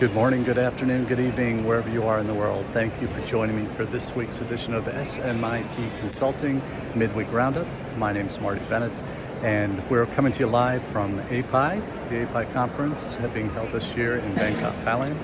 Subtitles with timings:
[0.00, 2.66] Good morning, good afternoon, good evening, wherever you are in the world.
[2.72, 5.64] Thank you for joining me for this week's edition of SMIE
[6.00, 6.60] Consulting
[6.96, 7.68] Midweek Roundup.
[7.96, 9.00] My name is Marty Bennett,
[9.44, 14.16] and we're coming to you live from APAIE, the APAIE conference being held this year
[14.16, 15.16] in Bangkok, Thailand.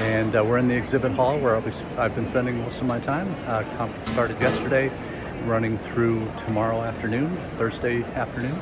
[0.00, 2.98] And uh, we're in the exhibit hall where be, I've been spending most of my
[2.98, 3.32] time.
[3.46, 4.90] Uh, conference started yesterday,
[5.44, 8.60] running through tomorrow afternoon, Thursday afternoon.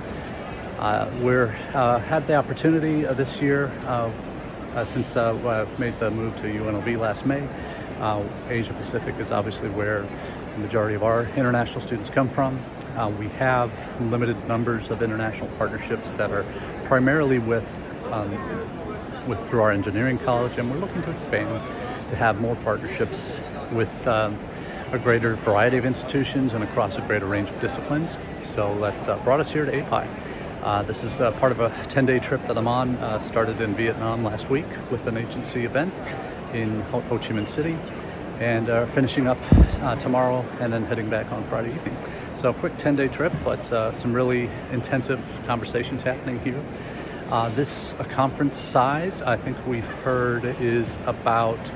[0.79, 4.11] Uh, we're uh, had the opportunity uh, this year uh,
[4.87, 7.47] since uh, I've made the move to UNLV last May.
[8.49, 10.03] Asia Pacific is obviously where
[10.55, 12.59] the majority of our international students come from.
[13.19, 16.45] we have limited numbers of international partnerships that are
[16.85, 17.69] primarily with,
[18.11, 18.31] um,
[19.29, 21.49] with through our engineering college, and we're looking to expand
[22.09, 23.41] to have more partnerships
[23.73, 24.07] with.
[24.07, 24.39] Um,
[24.93, 28.19] a greater variety of institutions and across a greater range of disciplines.
[28.43, 30.07] So that brought us here to APAIE.
[30.63, 32.95] Uh, this is uh, part of a 10 day trip that I'm on.
[32.99, 36.01] Uh, started in Vietnam last week with an agency event
[36.55, 37.77] in Ho, Chi Minh City
[38.39, 41.97] and uh, finishing up uh, tomorrow and then heading back on Friday evening.
[42.37, 46.63] So, a quick 10 day trip, but uh, some really intensive conversations happening here.
[47.57, 51.73] this a conference size, I think we've heard, is about,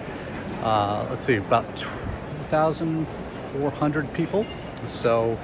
[0.62, 4.46] let's see, about 2,400 people.
[4.86, 5.36] So,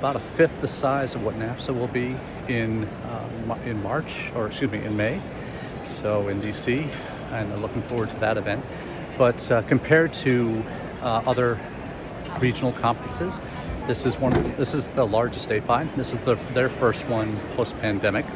[0.00, 2.16] about a fifth the size of what NAFSA will be
[2.50, 5.20] in uh, in March, or excuse me, in May.
[5.84, 6.86] So in DC,
[7.32, 8.64] and I'm looking forward to that event.
[9.16, 10.62] But uh, compared to
[11.02, 11.58] uh, other
[12.38, 13.40] regional conferences,
[13.86, 14.32] this is one.
[14.56, 15.94] This is the largest APAIE.
[15.96, 18.26] This is the, their first one post-pandemic.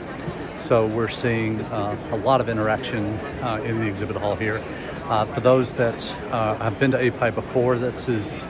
[0.57, 4.63] So we're seeing uh, a lot of interaction uh, in the exhibit hall here.
[5.05, 8.47] Uh, for those that have been to APAIE before, this is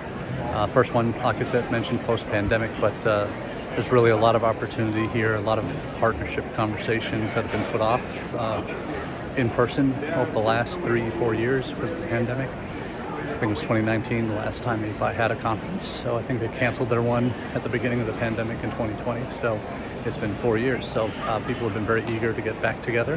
[0.55, 3.27] uh, first one, like I said, mentioned post-pandemic, but uh,
[3.75, 5.65] there's really a lot of opportunity here, a lot of
[5.99, 8.63] partnership conversations that have been put off uh,
[9.37, 12.49] in person over the last three, four years because of the pandemic.
[12.49, 16.39] I think it was 2019 the last time APAIE had a conference, so I think
[16.39, 19.29] they canceled their one at the beginning of the pandemic in 2020.
[19.29, 19.61] So
[20.05, 20.87] it's been four years.
[20.87, 23.17] So uh, people have been very eager to get back together,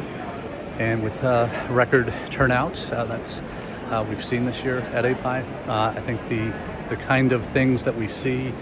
[0.80, 3.42] and with uh, record turnout uh, that
[3.90, 6.52] uh, we've seen this year at APAIE, I think the
[6.88, 8.52] the kind of things that we see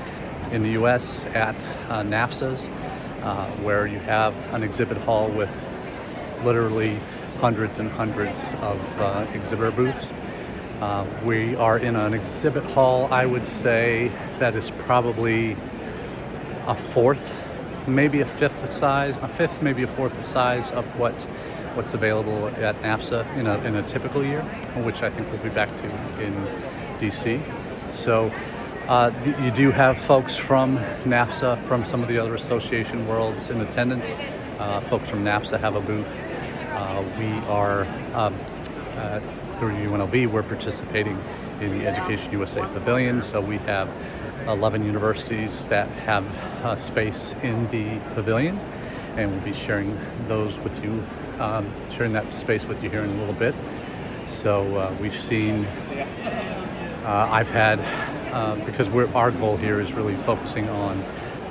[0.53, 1.57] in the US at
[1.89, 2.69] uh, NAFSA's,
[3.23, 5.51] uh, where you have an exhibit hall with
[6.45, 6.99] literally
[7.41, 10.13] hundreds and hundreds of uh, exhibitor booths.
[10.81, 15.57] Uh, we are in an exhibit hall, I would say, that is probably
[16.67, 17.33] a fourth,
[17.87, 21.27] maybe a fifth the size, a fifth, maybe a fourth the size of what
[21.77, 24.41] what's available at NAFSA in a, in a typical year,
[24.83, 25.85] which I think we'll be back to
[26.23, 26.33] in
[26.99, 27.43] DC.
[27.93, 28.33] So
[28.89, 29.11] uh,
[29.41, 34.15] you do have folks from NAFSA, from some of the other association worlds in attendance.
[34.61, 36.25] Uh, folks from NAFSA have a booth.
[36.71, 38.39] Uh, we are, um,
[38.97, 39.19] uh,
[39.59, 41.21] through UNLV, we're participating
[41.61, 43.23] in the Education USA Pavilion.
[43.23, 43.93] So we have
[44.47, 46.25] 11 universities that have
[46.65, 48.57] uh, space in the pavilion,
[49.17, 49.99] and we'll be sharing
[50.29, 51.03] those with you,
[51.41, 53.55] um, sharing that space with you here in a little bit.
[54.27, 55.67] So uh, we've seen
[57.07, 57.79] I've had,
[58.37, 61.01] uh, because our goal here is really focusing on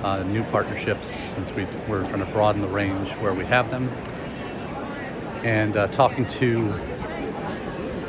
[0.03, 3.89] uh, new partnerships since we, we're trying to broaden the range where we have them.
[5.43, 6.71] And uh, talking to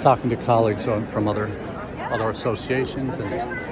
[0.03, 1.47] talking to colleagues on, from other
[2.11, 3.17] other associations.
[3.17, 3.31] And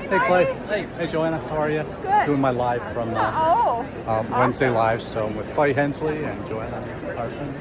[0.09, 0.45] hey, Clay.
[0.69, 1.39] Hey, hey, Joanna.
[1.49, 1.83] How are you?
[1.83, 2.27] Good.
[2.27, 4.33] Doing my live from uh, oh, awesome.
[4.33, 5.03] Wednesday live.
[5.03, 6.81] So I'm with Clay Hensley and Joanna
[7.15, 7.53] Carson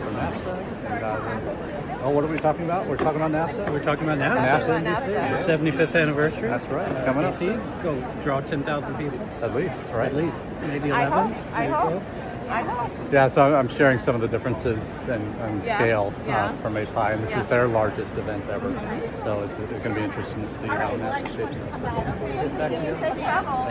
[0.00, 0.16] from.
[0.16, 2.86] And, uh, Oh, what are we talking about?
[2.86, 3.70] We're talking about NAFSA?
[3.70, 4.66] We're talking about NAFSA.
[4.66, 5.76] NAFSA in DC.
[5.76, 6.48] 75th anniversary.
[6.48, 7.04] That's right.
[7.04, 7.58] Coming up soon.
[7.82, 9.20] Go draw 10,000 people.
[9.42, 10.06] At least, right?
[10.06, 10.42] At least.
[10.62, 10.92] Maybe 11.
[10.92, 11.36] I hope.
[11.52, 12.02] I hope.
[12.48, 12.90] I hope.
[13.12, 15.74] Yeah, so I'm sharing some of the differences and, and yeah.
[15.74, 16.56] scale uh, yeah.
[16.62, 17.42] from APAIE, and this yeah.
[17.42, 18.70] is their largest event ever.
[19.18, 21.82] So it's, it's going to be interesting to see how NAFSA shapes up.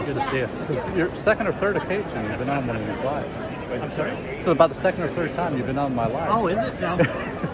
[0.06, 0.46] Good to see you.
[0.60, 3.34] This is your second or third occasion you've been on one of these lives.
[3.72, 4.12] I'm sorry?
[4.12, 6.30] This is about the second or third time you've been on my live.
[6.32, 6.80] Oh, is it?
[6.80, 6.98] No.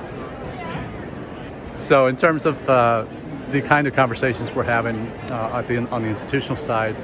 [1.75, 3.05] So, in terms of uh,
[3.51, 6.95] the kind of conversations we're having uh, the, on the institutional side,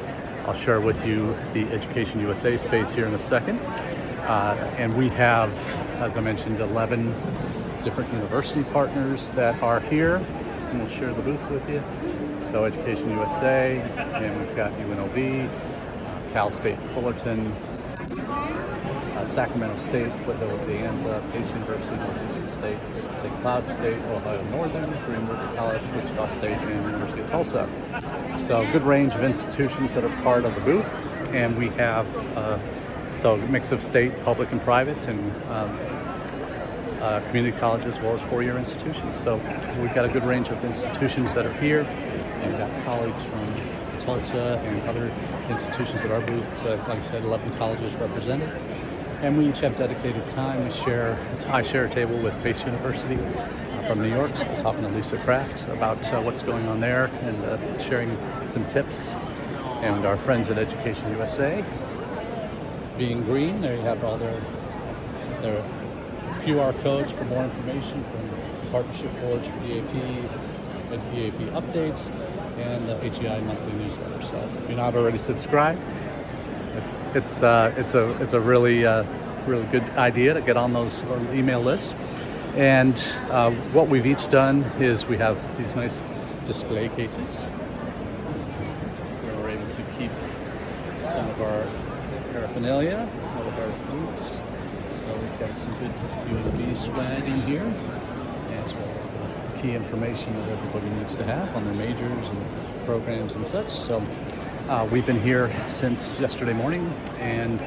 [0.46, 3.60] I'll share with you the Education USA space here in a second.
[3.60, 5.54] Uh, and we have,
[6.00, 7.14] as I mentioned, 11
[7.84, 11.84] different university partners that are here, and we'll share the booth with you.
[12.42, 20.58] So, Education USA, and we've got UNLV, uh, Cal State Fullerton, uh, Sacramento State, Foothill
[20.66, 21.96] De Anza, Pace University,
[22.62, 22.78] State,
[23.20, 23.42] St.
[23.42, 27.68] Cloud State, Ohio Northern, Green River College, Wichita State, and University of Tulsa.
[28.36, 30.94] So good range of institutions that are part of the booth,
[31.30, 32.60] and we have uh,
[33.18, 35.80] so a mix of state, public, and private, and um,
[37.02, 39.18] uh, community college as well as four-year institutions.
[39.18, 39.38] So
[39.80, 41.82] we've got a good range of institutions that are here.
[41.82, 45.12] And we've got colleagues from Tulsa and other
[45.50, 46.62] institutions at our booth.
[46.62, 48.50] So like I said, 11 colleges represented.
[49.22, 50.64] And we each have dedicated time.
[50.64, 51.16] We share,
[51.48, 55.68] I share a table with Pace University uh, from New York, talking to Lisa Kraft
[55.70, 58.18] about uh, what's going on there and uh, sharing
[58.50, 59.12] some tips.
[59.84, 61.64] And our friends at Education USA,
[62.98, 64.42] being green, there you have all their
[65.42, 65.64] their
[66.42, 69.98] QR codes for more information from the partnership boards for EAP,
[71.16, 72.10] EAP updates,
[72.58, 74.22] and the HEI monthly newsletter.
[74.24, 75.80] So if you're not already subscribed,
[77.16, 79.04] it's uh, it's a it's a really uh,
[79.46, 81.96] really good idea to get on those email lists.
[82.56, 82.98] And
[83.30, 86.04] uh, what we've each done is we have these nice
[86.46, 87.44] display cases
[89.24, 90.12] where we're able to keep
[91.06, 91.68] some of our
[92.34, 94.42] paraphernalia out of our booths.
[94.92, 97.74] So we've got some good UNLV swag in here,
[98.66, 102.86] as well as the key information that everybody needs to have on their majors and
[102.86, 103.70] programs and such.
[103.70, 104.04] So
[104.68, 107.62] uh, we've been here since yesterday morning, and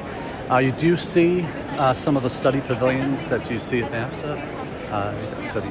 [0.51, 1.41] uh, you do see
[1.77, 4.91] uh, some of the study pavilions that you see at NAFSA.
[4.91, 5.69] Uh, you study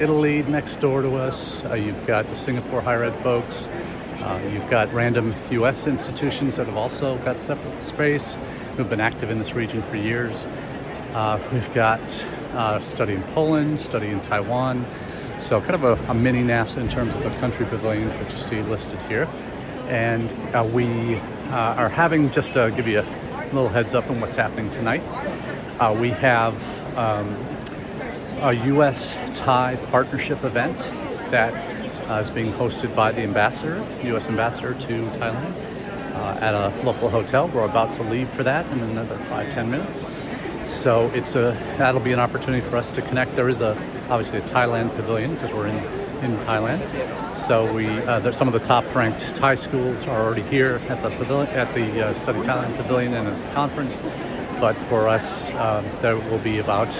[0.00, 1.64] Italy next door to us.
[1.64, 3.68] Uh, you've got the Singapore higher ed folks.
[3.68, 5.86] Uh, you've got random U.S.
[5.86, 8.38] institutions that have also got separate space,
[8.76, 10.46] who've been active in this region for years.
[11.52, 12.10] We've got
[12.80, 14.86] study in Poland, study in Taiwan.
[15.38, 18.38] So, kind of a, a, mini NAFSA in terms of the country pavilions that you
[18.38, 19.28] see listed here.
[19.88, 24.20] And uh, we uh, are having, just to give you a little heads up on
[24.20, 25.02] what's happening tonight,
[25.78, 26.56] uh, we have
[26.96, 27.34] um,
[28.40, 29.18] a U.S.
[29.34, 30.78] Thai partnership event
[31.30, 31.64] that
[32.10, 34.28] uh, is being hosted by the ambassador, U.S.
[34.28, 35.54] ambassador to Thailand,
[36.14, 37.48] uh, at a local hotel.
[37.48, 40.04] We're about to leave for that in another five ten minutes.
[40.64, 43.34] So it's a that'll be an opportunity for us to connect.
[43.34, 43.76] There is a
[44.08, 47.34] obviously a Thailand pavilion because we're in in Thailand.
[47.34, 51.10] So we uh, some of the top ranked Thai schools are already here at the
[51.10, 54.00] pavilion at the uh, Study Thailand Pavilion and at the conference.
[54.60, 56.92] But for us, uh, there will be about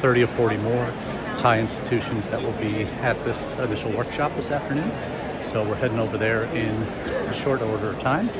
[0.00, 0.86] 30 or 40 more
[1.38, 4.92] Thai institutions that will be at this initial workshop this afternoon.
[5.42, 8.30] So we're heading over there in a short order of time.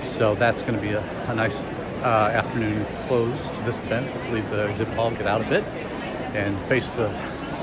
[0.00, 1.66] So that's going to be a, a nice
[2.02, 4.32] uh, afternoon close to this event.
[4.32, 5.64] Leave the exhibit hall, get out a bit,
[6.34, 7.08] and face the,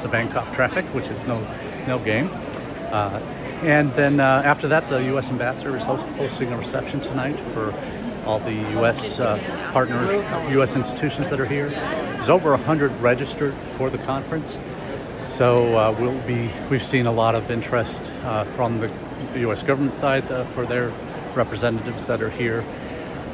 [0.03, 1.39] the Bangkok traffic, which is no
[1.87, 2.29] no game.
[2.91, 3.19] Uh,
[3.63, 5.29] and then uh, after that, the U.S.
[5.29, 7.73] ambassador is host- hosting a reception tonight for
[8.25, 9.19] all the U.S.
[9.19, 9.37] Uh,
[9.73, 10.11] partners,
[10.51, 10.75] U.S.
[10.75, 11.69] institutions that are here.
[11.69, 14.59] There's over 100 registered for the conference.
[15.17, 18.91] So uh, we'll be, we've seen a lot of interest uh, from the
[19.37, 19.63] U.S.
[19.63, 20.89] government side uh, for their
[21.35, 22.63] representatives that are here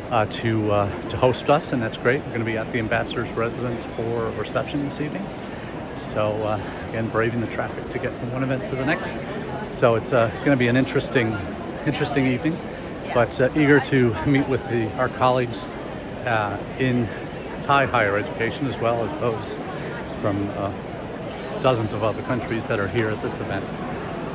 [0.09, 2.21] to to host us, and that's great.
[2.21, 5.23] We're going to be at the ambassador's residence for a reception this evening.
[6.01, 9.17] So uh, again, braving the traffic to get from one event to the next.
[9.67, 11.37] So it's going to be an interesting,
[11.85, 12.59] interesting evening,
[13.13, 15.69] but eager to meet with the, our colleagues
[16.79, 17.07] in
[17.61, 19.55] Thai higher education as well as those
[20.21, 20.47] from
[21.61, 23.65] dozens of other countries that are here at this event.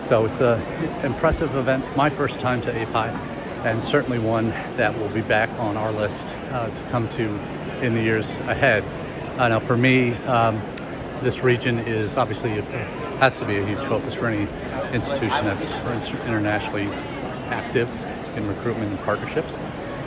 [0.01, 0.61] So it's an
[1.05, 3.11] impressive event, my first time to APAIE,
[3.65, 7.25] and certainly one that will be back on our list uh, to come to
[7.81, 8.85] in the years ahead.
[9.39, 10.63] Uh, now, for me, um,
[11.25, 12.51] this region is obviously
[13.21, 14.49] has to be a huge focus for any
[14.93, 15.75] institution that's
[16.27, 16.87] internationally
[17.49, 17.89] active
[18.37, 19.59] in recruitment and partnerships.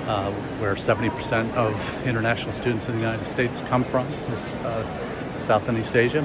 [0.08, 5.68] Uh, where 70% of international students in the United States come from, this uh, South
[5.68, 6.22] and East Asia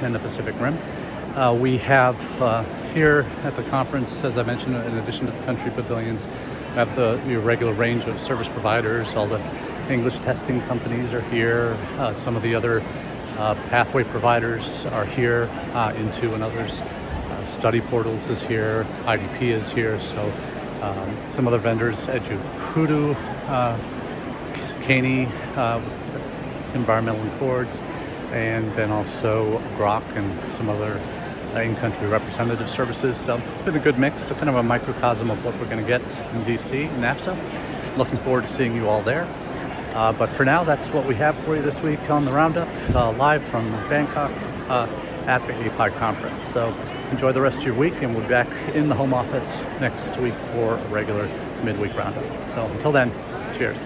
[0.00, 0.78] and the Pacific Rim.
[1.36, 5.44] Uh, we have uh, here at the conference, as I mentioned, in addition to the
[5.44, 9.14] country pavilions, we have the your regular range of service providers.
[9.14, 9.42] All the
[9.90, 11.76] English testing companies are here.
[11.98, 12.82] Uh, some of the other
[13.36, 15.48] pathway providers are here.
[15.74, 16.80] Uh, Into and others.
[16.80, 18.86] Uh, study portals is here.
[19.04, 19.98] IDP is here.
[19.98, 20.32] So
[20.82, 23.14] um, some other vendors, EduKudu,
[23.48, 23.78] uh,
[24.82, 25.28] Caney,
[26.74, 27.80] Environmental Accords
[28.32, 31.00] and then also Grok and some other
[31.54, 33.16] uh, in-country representative services.
[33.16, 35.82] So it's been a good mix, so kind of a microcosm of what we're going
[35.82, 37.96] to get in DC, NAFSA.
[37.96, 39.24] Looking forward to seeing you all there.
[39.96, 42.68] Uh, but for now, that's what we have for you this week on the Roundup,
[42.94, 44.30] uh, live from Bangkok
[44.68, 44.86] uh,
[45.24, 46.44] at the APAIE conference.
[46.44, 46.74] So
[47.10, 50.18] enjoy the rest of your week, and we'll be back in the home office next
[50.18, 51.26] week for a regular
[51.64, 52.46] midweek roundup.
[52.46, 53.10] So until then,
[53.56, 53.82] cheers.